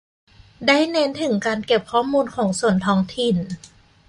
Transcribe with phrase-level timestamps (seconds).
[0.67, 3.37] ได้เน้นถึงการเก็บข้อมูลของส่วนท้องถิ่น